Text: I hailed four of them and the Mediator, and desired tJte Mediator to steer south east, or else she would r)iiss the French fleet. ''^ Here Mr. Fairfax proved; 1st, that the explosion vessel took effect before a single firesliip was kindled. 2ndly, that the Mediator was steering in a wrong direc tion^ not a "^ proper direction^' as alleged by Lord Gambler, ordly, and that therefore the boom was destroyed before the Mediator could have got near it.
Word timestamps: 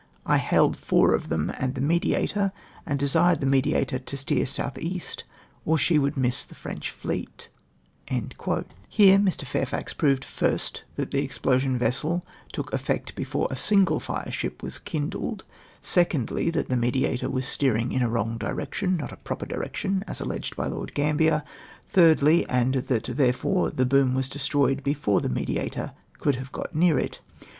I 0.25 0.39
hailed 0.39 0.77
four 0.77 1.13
of 1.13 1.29
them 1.29 1.51
and 1.59 1.75
the 1.75 1.79
Mediator, 1.79 2.51
and 2.87 2.97
desired 2.97 3.39
tJte 3.41 3.47
Mediator 3.49 3.99
to 3.99 4.17
steer 4.17 4.47
south 4.47 4.79
east, 4.79 5.25
or 5.63 5.75
else 5.75 5.81
she 5.81 5.99
would 5.99 6.15
r)iiss 6.15 6.47
the 6.47 6.55
French 6.55 6.89
fleet. 6.89 7.49
''^ 8.07 8.65
Here 8.89 9.19
Mr. 9.19 9.45
Fairfax 9.45 9.93
proved; 9.93 10.23
1st, 10.23 10.81
that 10.95 11.11
the 11.11 11.21
explosion 11.23 11.77
vessel 11.77 12.25
took 12.51 12.73
effect 12.73 13.13
before 13.13 13.47
a 13.51 13.55
single 13.55 13.99
firesliip 13.99 14.63
was 14.63 14.79
kindled. 14.79 15.45
2ndly, 15.83 16.51
that 16.51 16.67
the 16.69 16.77
Mediator 16.77 17.29
was 17.29 17.45
steering 17.47 17.91
in 17.91 18.01
a 18.01 18.09
wrong 18.09 18.39
direc 18.39 18.71
tion^ 18.71 18.97
not 18.97 19.11
a 19.11 19.17
"^ 19.17 19.23
proper 19.23 19.45
direction^' 19.45 20.01
as 20.07 20.19
alleged 20.19 20.55
by 20.55 20.65
Lord 20.65 20.95
Gambler, 20.95 21.43
ordly, 21.95 22.43
and 22.49 22.73
that 22.73 23.03
therefore 23.03 23.69
the 23.69 23.85
boom 23.85 24.15
was 24.15 24.27
destroyed 24.29 24.83
before 24.83 25.21
the 25.21 25.29
Mediator 25.29 25.91
could 26.17 26.37
have 26.37 26.51
got 26.51 26.73
near 26.73 26.97
it. 26.97 27.21